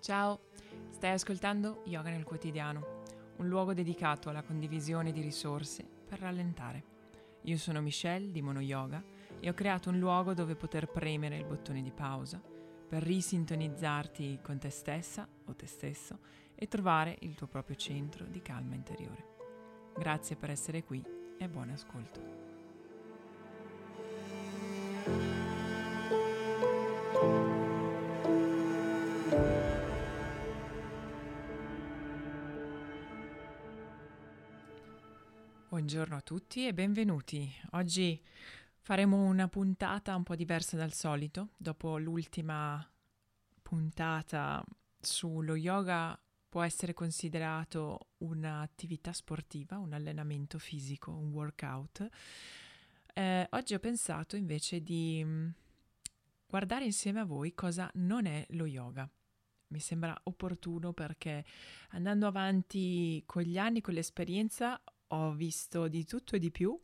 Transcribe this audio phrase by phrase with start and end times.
[0.00, 0.40] Ciao,
[0.92, 3.02] stai ascoltando Yoga nel quotidiano,
[3.36, 6.84] un luogo dedicato alla condivisione di risorse per rallentare.
[7.42, 9.04] Io sono Michelle di Mono Yoga
[9.38, 12.40] e ho creato un luogo dove poter premere il bottone di pausa
[12.88, 16.20] per risintonizzarti con te stessa o te stesso
[16.54, 19.36] e trovare il tuo proprio centro di calma interiore.
[19.94, 21.04] Grazie per essere qui
[21.36, 22.39] e buon ascolto.
[35.80, 37.50] Buongiorno a tutti e benvenuti.
[37.70, 38.22] Oggi
[38.80, 41.52] faremo una puntata un po' diversa dal solito.
[41.56, 42.86] Dopo l'ultima
[43.62, 44.62] puntata
[45.00, 52.06] sullo yoga può essere considerato un'attività sportiva, un allenamento fisico, un workout.
[53.14, 55.48] Eh, oggi ho pensato invece di mm,
[56.46, 59.10] guardare insieme a voi cosa non è lo yoga.
[59.68, 61.42] Mi sembra opportuno perché
[61.92, 64.78] andando avanti con gli anni, con l'esperienza,
[65.12, 66.78] ho visto di tutto e di più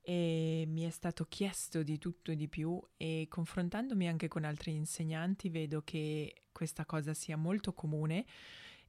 [0.00, 4.74] e mi è stato chiesto di tutto e di più e confrontandomi anche con altri
[4.74, 8.24] insegnanti vedo che questa cosa sia molto comune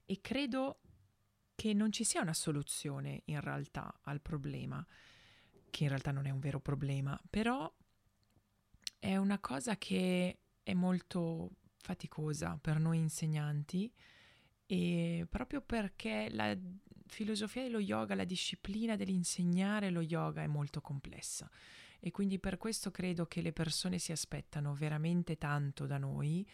[0.05, 0.79] e credo
[1.55, 4.85] che non ci sia una soluzione in realtà al problema,
[5.69, 7.69] che in realtà non è un vero problema, però
[8.97, 13.91] è una cosa che è molto faticosa per noi insegnanti
[14.65, 16.57] e proprio perché la
[17.09, 21.49] filosofia dello yoga, la disciplina dell'insegnare lo yoga è molto complessa.
[21.99, 26.47] E quindi per questo credo che le persone si aspettano veramente tanto da noi.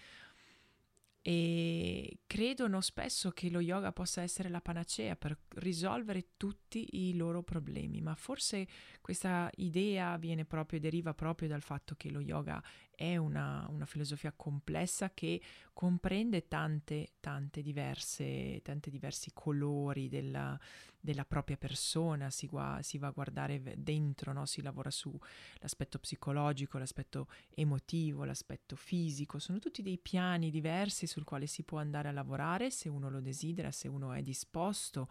[1.28, 7.42] E credono spesso che lo yoga possa essere la panacea per risolvere tutti i loro
[7.42, 8.68] problemi, ma forse
[9.02, 12.64] questa idea viene proprio, deriva proprio dal fatto che lo yoga
[12.96, 15.42] è una, una filosofia complessa che
[15.74, 20.60] comprende tante, tante diverse, tanti diversi colori della,
[21.00, 24.46] della propria persona, si, gua, si, va a guardare dentro, no?
[24.46, 31.46] si lavora sull'aspetto psicologico, l'aspetto emotivo, l'aspetto fisico, sono tutti dei piani diversi sul quale
[31.46, 35.10] si può andare a lavorare se uno lo desidera, se uno è disposto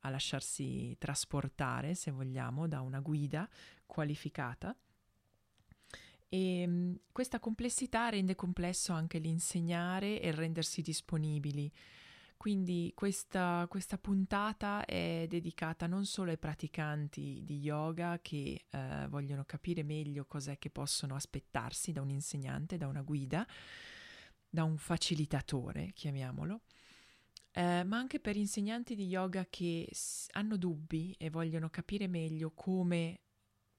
[0.00, 3.48] a lasciarsi trasportare, se vogliamo, da una guida
[3.86, 4.76] qualificata.
[6.28, 11.72] E ehm, questa complessità rende complesso anche l'insegnare e il rendersi disponibili.
[12.36, 19.44] Quindi questa, questa, puntata è dedicata non solo ai praticanti di yoga che eh, vogliono
[19.44, 23.46] capire meglio cos'è che possono aspettarsi da un insegnante, da una guida,
[24.48, 26.60] da un facilitatore, chiamiamolo,
[27.52, 29.88] eh, ma anche per insegnanti di yoga che
[30.32, 33.20] hanno dubbi e vogliono capire meglio come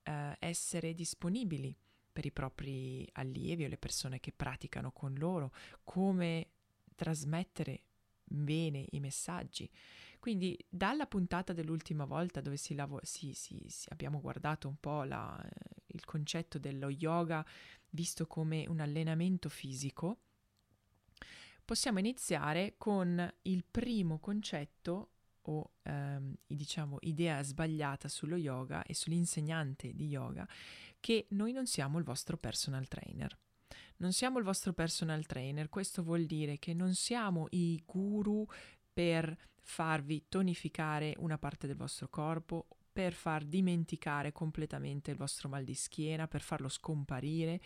[0.01, 1.75] eh, essere disponibili
[2.17, 6.49] per i propri allievi o le persone che praticano con loro, come
[6.95, 7.83] trasmettere
[8.23, 9.69] bene i messaggi.
[10.17, 15.39] Quindi dalla puntata dell'ultima volta dove si lav- si, si, abbiamo guardato un po' la,
[15.85, 17.45] il concetto dello yoga
[17.91, 20.21] visto come un allenamento fisico,
[21.63, 25.11] possiamo iniziare con il primo concetto
[25.47, 30.47] o ehm, diciamo idea sbagliata sullo yoga e sull'insegnante di yoga
[30.99, 33.37] che noi non siamo il vostro personal trainer.
[33.97, 38.45] Non siamo il vostro personal trainer, questo vuol dire che non siamo i guru
[38.93, 45.63] per farvi tonificare una parte del vostro corpo, per far dimenticare completamente il vostro mal
[45.63, 47.59] di schiena, per farlo scomparire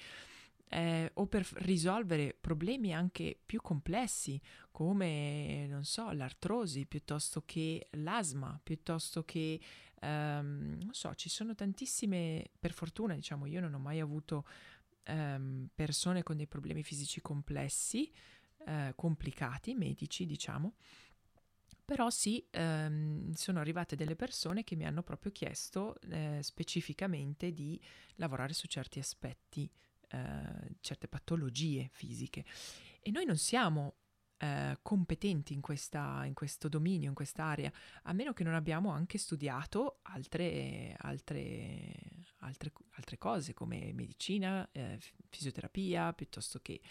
[0.73, 8.57] eh, o per risolvere problemi anche più complessi come, non so, l'artrosi piuttosto che l'asma,
[8.63, 9.59] piuttosto che,
[9.99, 14.45] ehm, non so, ci sono tantissime, per fortuna diciamo, io non ho mai avuto
[15.03, 18.09] ehm, persone con dei problemi fisici complessi,
[18.65, 20.75] eh, complicati, medici diciamo,
[21.83, 27.77] però sì, ehm, sono arrivate delle persone che mi hanno proprio chiesto eh, specificamente di
[28.15, 29.69] lavorare su certi aspetti
[30.11, 32.45] eh, certe patologie fisiche
[33.01, 33.95] e noi non siamo
[34.37, 37.71] eh, competenti in, questa, in, questo dominio, in quest'area,
[38.03, 41.93] a meno che non abbiamo anche studiato altre, altre,
[42.39, 44.99] altre, altre cose come medicina, eh,
[45.29, 46.81] fisioterapia, piuttosto che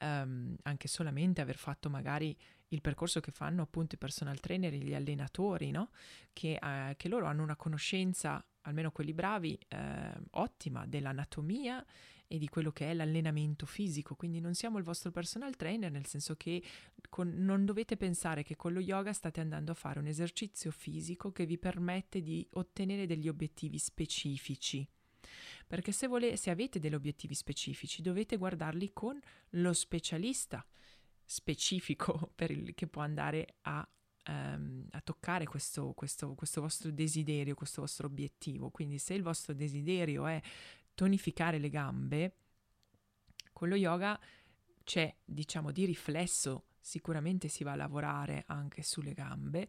[0.00, 2.36] um, anche solamente aver fatto magari
[2.68, 5.90] il percorso che fanno appunto i personal trainer, gli allenatori, no?
[6.32, 11.84] che, uh, che loro hanno una conoscenza almeno quelli bravi, eh, ottima dell'anatomia
[12.32, 14.14] e di quello che è l'allenamento fisico.
[14.14, 16.62] Quindi non siamo il vostro personal trainer, nel senso che
[17.10, 21.30] con, non dovete pensare che con lo yoga state andando a fare un esercizio fisico
[21.30, 24.88] che vi permette di ottenere degli obiettivi specifici.
[25.66, 29.20] Perché se, vole, se avete degli obiettivi specifici dovete guardarli con
[29.50, 30.66] lo specialista
[31.26, 33.86] specifico il, che può andare a,
[34.28, 38.70] um, a toccare questo, questo, questo vostro desiderio, questo vostro obiettivo.
[38.70, 40.40] Quindi se il vostro desiderio è
[40.94, 42.36] tonificare le gambe,
[43.52, 44.18] con lo yoga
[44.84, 49.68] c'è, diciamo, di riflesso, sicuramente si va a lavorare anche sulle gambe,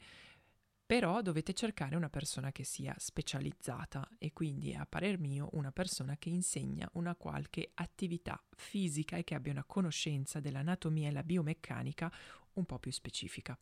[0.85, 6.17] però dovete cercare una persona che sia specializzata e quindi a parer mio una persona
[6.17, 12.11] che insegna una qualche attività fisica e che abbia una conoscenza dell'anatomia e la biomeccanica
[12.53, 13.57] un po' più specifica.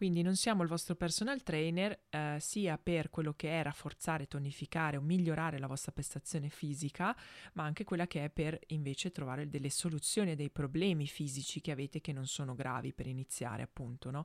[0.00, 4.96] Quindi non siamo il vostro personal trainer eh, sia per quello che è rafforzare, tonificare
[4.96, 7.14] o migliorare la vostra prestazione fisica,
[7.52, 11.70] ma anche quella che è per invece trovare delle soluzioni a dei problemi fisici che
[11.70, 14.24] avete che non sono gravi per iniziare, appunto, no?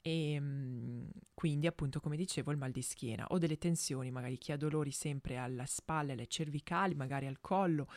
[0.00, 4.52] E ehm, quindi, appunto, come dicevo, il mal di schiena o delle tensioni, magari chi
[4.52, 7.88] ha dolori sempre alla spalla, alle cervicali, magari al collo,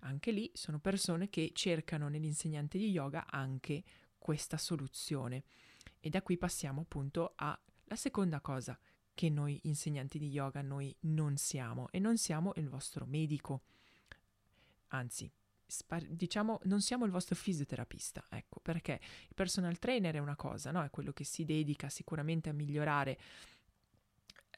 [0.00, 3.84] anche lì sono persone che cercano nell'insegnante di yoga anche
[4.18, 5.44] questa soluzione.
[6.00, 7.58] E da qui passiamo appunto alla
[7.94, 8.78] seconda cosa
[9.14, 13.62] che noi insegnanti di yoga noi non siamo e non siamo il vostro medico.
[14.88, 15.30] Anzi,
[15.66, 20.70] spar- diciamo non siamo il vostro fisioterapista, ecco, perché il personal trainer è una cosa,
[20.70, 20.82] no?
[20.82, 23.18] È quello che si dedica sicuramente a migliorare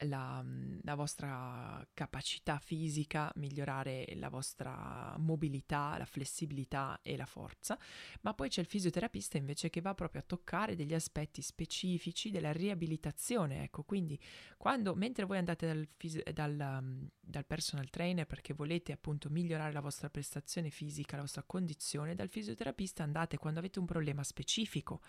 [0.05, 0.43] la,
[0.81, 7.77] la, vostra capacità fisica, migliorare la vostra mobilità, la flessibilità e la forza,
[8.21, 12.51] ma poi c'è il fisioterapista invece che va proprio a toccare degli aspetti specifici della
[12.51, 14.19] riabilitazione, ecco, quindi
[14.57, 15.87] quando, mentre voi andate dal,
[16.33, 22.15] dal, dal personal trainer perché volete appunto migliorare la vostra prestazione fisica, la vostra condizione,
[22.15, 25.01] dal fisioterapista andate quando avete un problema specifico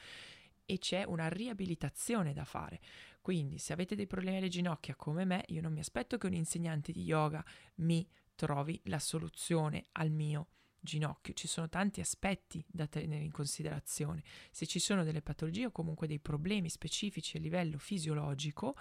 [0.70, 2.80] e c'è una riabilitazione da fare.
[3.20, 6.32] Quindi se avete dei problemi alle ginocchia come me, io non mi aspetto che un
[6.32, 7.44] insegnante di yoga
[7.76, 10.46] mi trovi la soluzione al mio
[10.78, 11.34] ginocchio.
[11.34, 14.22] Ci sono tanti aspetti da tenere in considerazione.
[14.52, 18.76] Se ci sono delle patologie o comunque dei problemi specifici a livello fisiologico,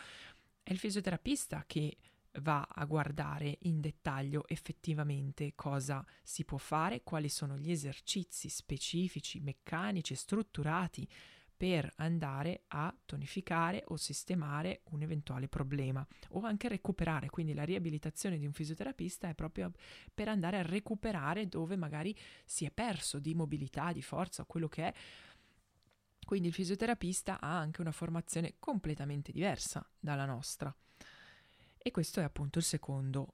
[0.62, 1.98] è il fisioterapista che
[2.42, 9.40] va a guardare in dettaglio effettivamente cosa si può fare, quali sono gli esercizi specifici,
[9.40, 11.10] meccanici, strutturati
[11.60, 17.30] per andare a tonificare o sistemare un eventuale problema o anche recuperare.
[17.30, 19.70] Quindi la riabilitazione di un fisioterapista è proprio
[20.14, 24.70] per andare a recuperare dove magari si è perso di mobilità, di forza o quello
[24.70, 24.94] che è.
[26.26, 30.74] Quindi il fisioterapista ha anche una formazione completamente diversa dalla nostra.
[31.78, 33.34] E questo è appunto il secondo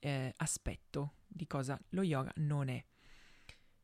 [0.00, 2.84] eh, aspetto di cosa lo yoga non è.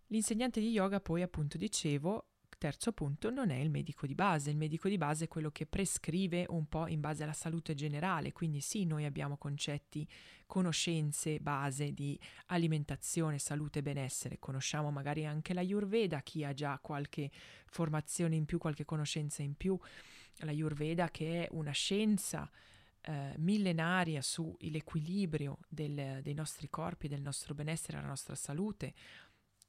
[0.08, 2.28] L'insegnante di yoga poi appunto dicevo
[2.64, 5.66] terzo punto non è il medico di base, il medico di base è quello che
[5.66, 10.08] prescrive un po' in base alla salute generale, quindi sì, noi abbiamo concetti,
[10.46, 16.78] conoscenze base di alimentazione, salute e benessere, conosciamo magari anche la Ayurveda, chi ha già
[16.81, 17.31] qualche
[17.66, 19.78] formazione in più, qualche conoscenza in più,
[20.37, 22.50] la Ayurveda che è una scienza
[23.02, 28.94] eh, millenaria sull'equilibrio dei nostri corpi, del nostro benessere, della nostra salute,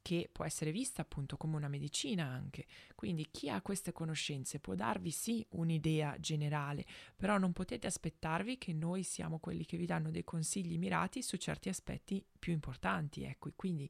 [0.05, 2.67] che può essere vista appunto come una medicina anche.
[2.93, 6.85] Quindi chi ha queste conoscenze può darvi sì un'idea generale,
[7.15, 11.37] però non potete aspettarvi che noi siamo quelli che vi danno dei consigli mirati su
[11.37, 13.89] certi aspetti più importanti, ecco, quindi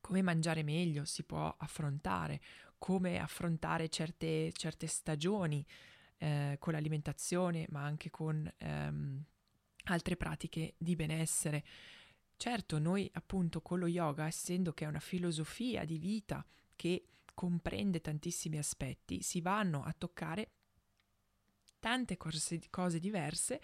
[0.00, 2.40] come mangiare meglio si può affrontare,
[2.76, 5.64] come affrontare certe, certe stagioni
[6.18, 9.24] eh, con l'alimentazione, ma anche con ehm,
[9.84, 11.62] altre pratiche di benessere.
[12.36, 16.44] Certo, noi appunto con lo yoga, essendo che è una filosofia di vita
[16.76, 20.50] che comprende tantissimi aspetti, si vanno a toccare
[21.78, 23.60] tante cose, cose diverse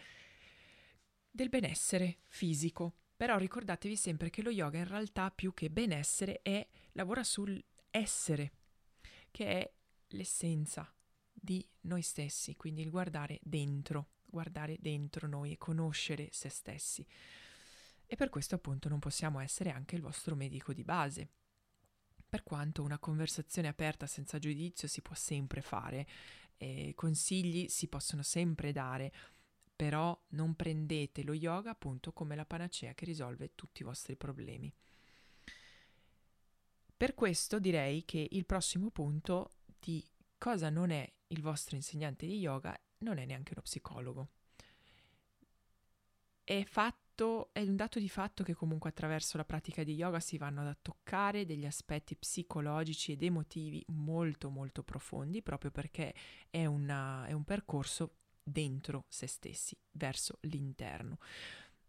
[1.30, 2.94] del benessere fisico.
[3.16, 8.52] Però ricordatevi sempre che lo yoga in realtà più che benessere è, lavora sul essere,
[9.30, 9.72] che è
[10.08, 10.90] l'essenza
[11.30, 17.06] di noi stessi, quindi il guardare dentro, guardare dentro noi e conoscere se stessi
[18.12, 21.28] e per questo appunto non possiamo essere anche il vostro medico di base.
[22.28, 26.08] Per quanto una conversazione aperta senza giudizio si può sempre fare,
[26.56, 29.12] eh, consigli si possono sempre dare,
[29.76, 34.74] però non prendete lo yoga appunto come la panacea che risolve tutti i vostri problemi.
[36.96, 40.04] Per questo direi che il prossimo punto di
[40.36, 44.30] cosa non è il vostro insegnante di yoga non è neanche uno psicologo.
[46.42, 50.20] È fatto fatto, è un dato di fatto che comunque attraverso la pratica di yoga
[50.20, 56.14] si vanno ad toccare degli aspetti psicologici ed emotivi molto molto profondi, proprio perché
[56.48, 61.18] è, una, è un percorso dentro se stessi, verso l'interno.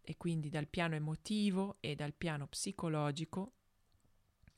[0.02, 3.52] E quindi dal piano emotivo e dal piano psicologico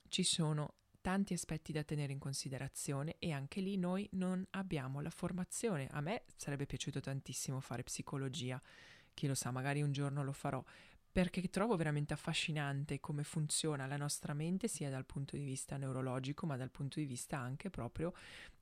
[0.09, 5.11] ci sono tanti aspetti da tenere in considerazione e anche lì noi non abbiamo la
[5.11, 5.87] formazione.
[5.91, 8.61] A me sarebbe piaciuto tantissimo fare psicologia,
[9.15, 10.63] chi lo sa, magari un giorno lo farò,
[11.15, 16.45] perché trovo veramente affascinante come funziona la nostra mente sia dal punto di vista neurologico
[16.45, 18.13] ma dal punto di vista anche proprio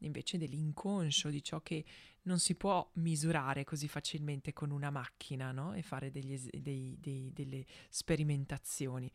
[0.01, 1.83] invece dell'inconscio, di ciò che
[2.25, 5.73] non si può misurare così facilmente con una macchina no?
[5.73, 9.11] e fare degli, dei, dei, delle sperimentazioni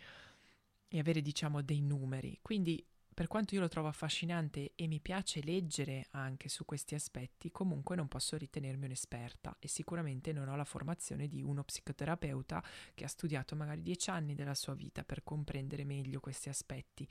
[0.88, 2.40] e avere diciamo dei numeri.
[2.42, 2.84] Quindi
[3.18, 7.96] per quanto io lo trovo affascinante e mi piace leggere anche su questi aspetti, comunque
[7.96, 13.08] non posso ritenermi un'esperta e sicuramente non ho la formazione di uno psicoterapeuta che ha
[13.08, 17.10] studiato magari dieci anni della sua vita per comprendere meglio questi aspetti.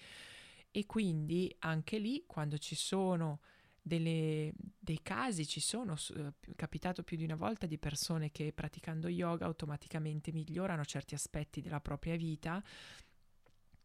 [0.70, 3.40] E quindi anche lì, quando ci sono
[3.82, 9.08] delle, dei casi, ci sono eh, capitato più di una volta di persone che praticando
[9.08, 12.62] yoga automaticamente migliorano certi aspetti della propria vita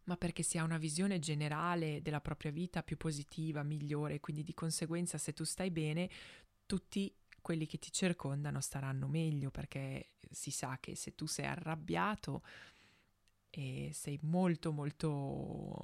[0.06, 4.54] ma perché si ha una visione generale della propria vita più positiva, migliore, quindi di
[4.54, 6.10] conseguenza se tu stai bene,
[6.66, 12.44] tutti quelli che ti circondano staranno meglio, perché si sa che se tu sei arrabbiato
[13.50, 15.76] e sei molto molto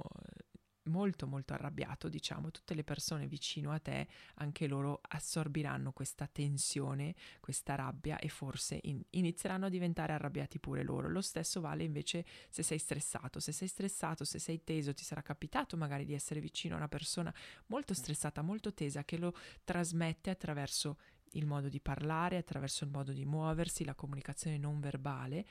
[0.88, 7.14] molto molto arrabbiato, diciamo, tutte le persone vicino a te, anche loro assorbiranno questa tensione,
[7.40, 11.08] questa rabbia e forse in- inizieranno a diventare arrabbiati pure loro.
[11.08, 15.22] Lo stesso vale invece se sei stressato, se sei stressato, se sei teso, ti sarà
[15.22, 17.32] capitato magari di essere vicino a una persona
[17.66, 20.98] molto stressata, molto tesa che lo trasmette attraverso
[21.32, 25.46] il modo di parlare, attraverso il modo di muoversi, la comunicazione non verbale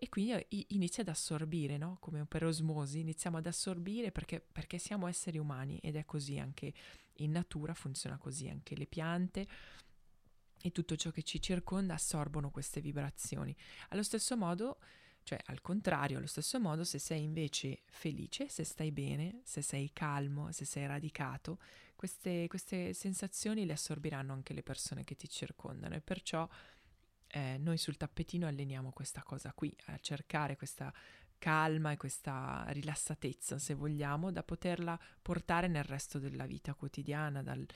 [0.00, 1.96] e quindi inizia ad assorbire, no?
[1.98, 6.72] come per osmosi, iniziamo ad assorbire perché, perché siamo esseri umani ed è così anche
[7.14, 9.46] in natura, funziona così, anche le piante
[10.62, 13.54] e tutto ciò che ci circonda assorbono queste vibrazioni.
[13.88, 14.78] Allo stesso modo,
[15.24, 19.90] cioè al contrario, allo stesso modo, se sei invece felice, se stai bene, se sei
[19.92, 21.58] calmo, se sei radicato,
[21.96, 26.48] queste, queste sensazioni le assorbiranno anche le persone che ti circondano e perciò
[27.28, 30.92] eh, noi sul tappetino alleniamo questa cosa qui, a cercare questa
[31.38, 37.66] calma e questa rilassatezza, se vogliamo, da poterla portare nel resto della vita quotidiana, dal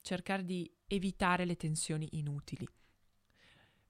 [0.00, 2.66] cercare di evitare le tensioni inutili.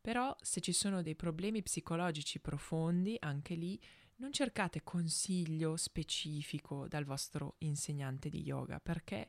[0.00, 3.80] Però se ci sono dei problemi psicologici profondi, anche lì
[4.16, 9.28] non cercate consiglio specifico dal vostro insegnante di yoga, perché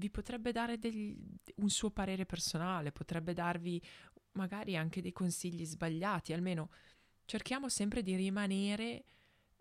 [0.00, 1.16] vi potrebbe dare del,
[1.56, 3.80] un suo parere personale, potrebbe darvi
[4.32, 6.70] magari anche dei consigli sbagliati, almeno
[7.24, 9.04] cerchiamo sempre di rimanere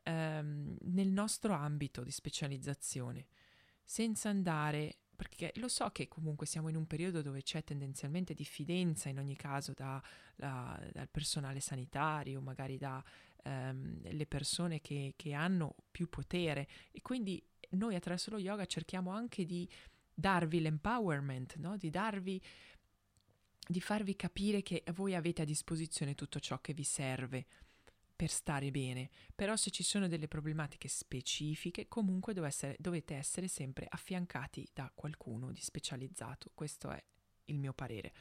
[0.04, 3.28] ehm, nel nostro ambito di specializzazione,
[3.84, 9.10] senza andare, perché lo so che comunque siamo in un periodo dove c'è tendenzialmente diffidenza
[9.10, 10.02] in ogni caso da,
[10.36, 13.04] da, dal personale sanitario, magari dalle
[13.44, 19.46] ehm, persone che, che hanno più potere e quindi noi attraverso lo yoga cerchiamo anche
[19.46, 19.70] di
[20.14, 21.78] darvi l'empowerment, no?
[21.78, 22.42] di darvi
[23.72, 27.46] di farvi capire che voi avete a disposizione tutto ciò che vi serve
[28.16, 33.86] per stare bene, però se ci sono delle problematiche specifiche comunque essere, dovete essere sempre
[33.88, 37.02] affiancati da qualcuno di specializzato, questo è
[37.46, 38.12] il mio parere.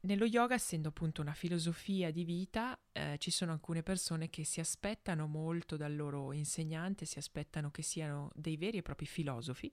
[0.00, 4.60] Nello yoga, essendo appunto una filosofia di vita, eh, ci sono alcune persone che si
[4.60, 9.72] aspettano molto dal loro insegnante, si aspettano che siano dei veri e propri filosofi,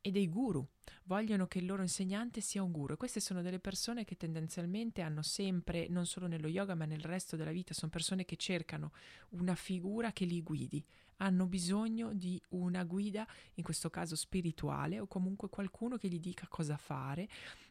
[0.00, 0.66] e dei guru,
[1.04, 2.94] vogliono che il loro insegnante sia un guru.
[2.94, 7.02] E queste sono delle persone che tendenzialmente hanno sempre, non solo nello yoga ma nel
[7.02, 8.92] resto della vita, sono persone che cercano
[9.30, 10.84] una figura che li guidi,
[11.16, 16.46] hanno bisogno di una guida, in questo caso spirituale o comunque qualcuno che gli dica
[16.48, 17.28] cosa fare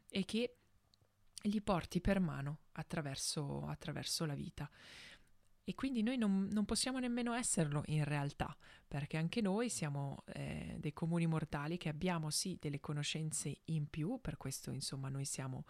[0.09, 0.55] e che
[1.41, 4.69] gli porti per mano attraverso, attraverso la vita.
[5.69, 8.57] E quindi noi non, non, possiamo nemmeno esserlo in realtà,
[8.87, 14.19] perché anche noi siamo eh, dei comuni mortali che abbiamo sì delle conoscenze in più,
[14.19, 15.65] per questo insomma noi siamo,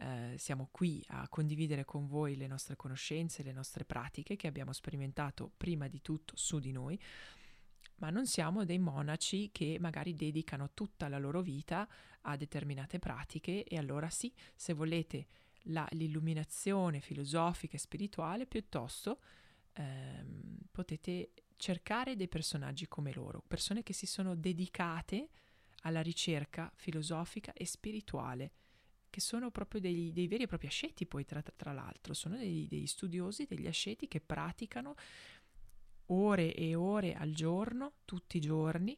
[0.00, 4.74] eh, siamo qui a condividere con voi le nostre conoscenze, le nostre pratiche che abbiamo
[4.74, 7.00] sperimentato prima di tutto su di noi,
[8.00, 11.88] ma non siamo dei monaci che magari dedicano tutta la loro vita
[12.20, 15.26] a determinate pratiche e allora sì, se volete
[15.64, 19.20] la, l'illuminazione filosofica e spirituale, piuttosto
[19.74, 25.28] ehm, potete cercare dei personaggi come loro, persone che si sono dedicate
[25.82, 28.52] alla ricerca filosofica e spirituale,
[29.10, 32.66] che sono proprio dei, dei veri e propri asceti, poi tra, tra l'altro, sono dei,
[32.68, 34.94] degli studiosi, degli asceti che praticano
[36.06, 38.96] ore e ore al giorno, tutti i giorni,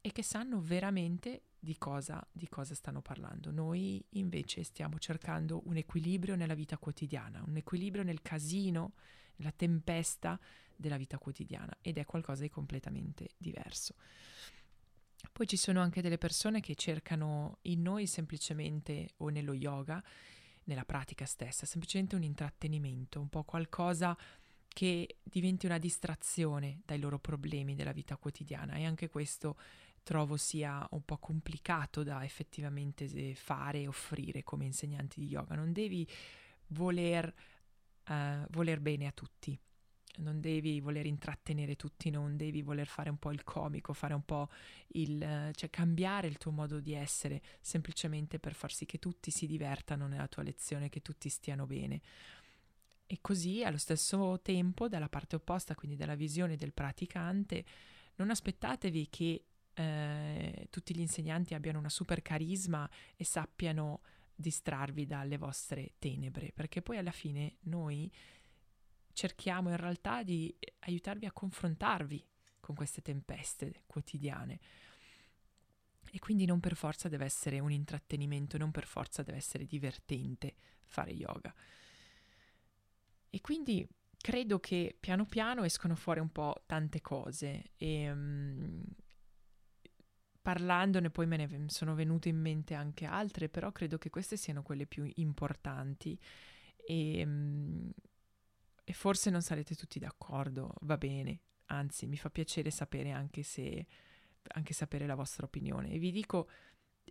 [0.00, 3.50] e che sanno veramente di cosa, di cosa stanno parlando.
[3.50, 8.92] Noi invece stiamo cercando un equilibrio nella vita quotidiana, un equilibrio nel casino
[9.40, 10.38] la tempesta
[10.76, 13.96] della vita quotidiana ed è qualcosa di completamente diverso.
[15.32, 20.02] Poi ci sono anche delle persone che cercano in noi semplicemente o nello yoga,
[20.64, 24.16] nella pratica stessa, semplicemente un intrattenimento, un po' qualcosa
[24.68, 29.56] che diventi una distrazione dai loro problemi della vita quotidiana e anche questo
[30.06, 35.56] trovo sia un po' complicato da effettivamente fare e offrire come insegnanti di yoga.
[35.56, 36.08] Non devi
[36.68, 37.34] voler,
[38.06, 39.58] uh, voler bene a tutti,
[40.18, 44.24] non devi voler intrattenere tutti, non devi voler fare un po' il comico, fare un
[44.24, 44.48] po'
[44.92, 45.50] il...
[45.52, 50.06] cioè cambiare il tuo modo di essere semplicemente per far sì che tutti si divertano
[50.06, 52.00] nella tua lezione, che tutti stiano bene.
[53.08, 57.64] E così allo stesso tempo, dalla parte opposta, quindi dalla visione del praticante,
[58.14, 59.44] non aspettatevi che
[59.78, 64.00] eh, tutti gli insegnanti abbiano una super carisma e sappiano
[64.34, 68.10] distrarvi dalle vostre tenebre, perché poi alla fine noi
[69.12, 72.24] cerchiamo in realtà di aiutarvi a confrontarvi
[72.60, 74.60] con queste tempeste quotidiane.
[76.10, 80.54] E quindi non per forza deve essere un intrattenimento, non per forza deve essere divertente
[80.84, 81.54] fare yoga.
[83.28, 88.82] E quindi credo che piano piano escono fuori un po' tante cose e um,
[90.46, 94.62] parlandone poi me ne sono venute in mente anche altre, però credo che queste siano
[94.62, 96.16] quelle più importanti.
[96.86, 97.90] E, um,
[98.84, 103.86] e forse non sarete tutti d'accordo, va bene, anzi mi fa piacere sapere anche se
[104.52, 105.90] anche sapere la vostra opinione.
[105.90, 106.48] E vi dico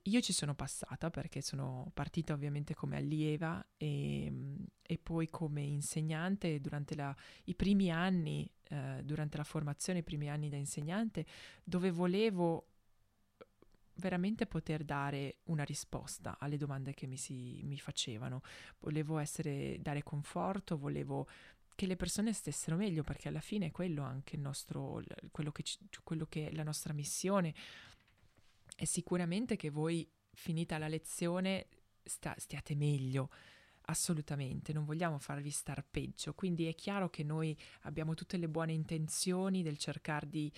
[0.03, 4.31] io ci sono passata perché sono partita ovviamente come allieva e,
[4.81, 7.13] e poi come insegnante durante la,
[7.45, 11.25] i primi anni, eh, durante la formazione, i primi anni da insegnante,
[11.65, 12.74] dove volevo
[13.95, 18.41] veramente poter dare una risposta alle domande che mi, si, mi facevano.
[18.79, 21.27] Volevo essere, dare conforto, volevo
[21.75, 25.63] che le persone stessero meglio, perché alla fine è quello anche il nostro, quello che,
[26.03, 27.53] quello che è la nostra missione.
[28.75, 31.67] È sicuramente che voi, finita la lezione,
[32.03, 33.29] sta, stiate meglio.
[33.87, 38.73] Assolutamente, non vogliamo farvi star peggio, quindi è chiaro che noi abbiamo tutte le buone
[38.73, 40.51] intenzioni del cercare di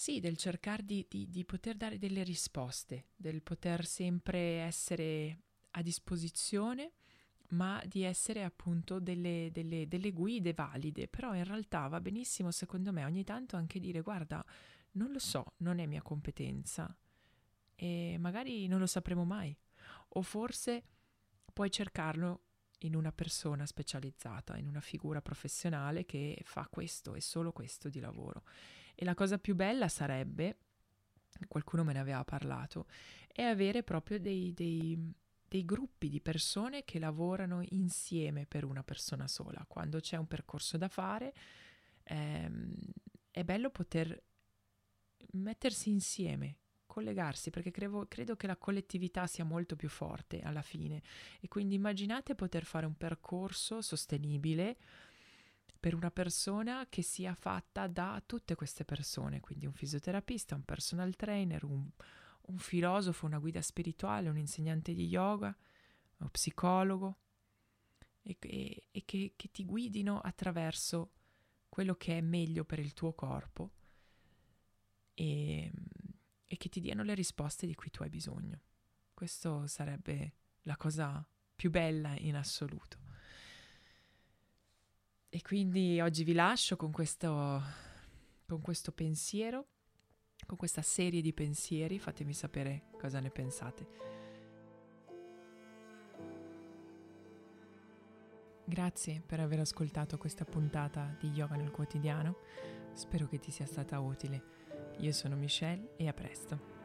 [0.00, 5.40] sì, del cercare di, di, di, poter dare delle risposte, del poter sempre essere
[5.72, 6.92] a disposizione,
[7.48, 11.06] ma di essere appunto delle, delle, delle guide valide.
[11.06, 14.42] Però in realtà va benissimo, secondo me, ogni tanto anche dire guarda,
[14.92, 16.96] non lo so, non è mia competenza
[17.76, 19.54] e magari non lo sapremo mai.
[20.14, 20.82] O forse
[21.52, 22.44] puoi cercarlo
[22.78, 28.00] in una persona specializzata, in una figura professionale che fa questo e solo questo di
[28.00, 28.44] lavoro.
[28.94, 30.58] E la cosa più bella sarebbe,
[31.48, 32.86] qualcuno me ne aveva parlato,
[33.26, 35.12] è avere proprio dei, dei,
[35.48, 39.64] dei gruppi di persone che lavorano insieme per una persona sola.
[39.66, 41.32] Quando c'è un percorso da fare,
[42.04, 42.74] ehm,
[43.30, 44.22] è bello poter
[45.32, 51.02] mettersi insieme, collegarsi, perché credo, credo, che la collettività sia molto più forte alla fine.
[51.40, 54.76] E quindi immaginate poter fare un percorso sostenibile
[55.80, 61.16] per una persona che sia fatta da tutte queste persone, quindi un fisioterapista, un personal
[61.16, 61.88] trainer, un,
[62.42, 65.56] un filosofo, una guida spirituale, un insegnante di yoga,
[66.18, 67.18] uno psicologo,
[68.22, 71.12] e, e, e che, che ti guidino attraverso
[71.70, 73.70] quello che è meglio per il tuo corpo
[75.14, 75.72] e,
[76.46, 78.60] e che ti diano le risposte di cui tu hai bisogno.
[79.14, 82.98] Questo sarebbe la cosa più bella in assoluto.
[85.42, 87.62] Quindi oggi vi lascio con questo,
[88.46, 89.66] con questo pensiero,
[90.46, 93.86] con questa serie di pensieri, fatemi sapere cosa ne pensate.
[98.64, 102.36] Grazie per aver ascoltato questa puntata di Yoga nel quotidiano,
[102.92, 104.42] spero che ti sia stata utile.
[104.98, 106.78] Io sono Michelle e a presto.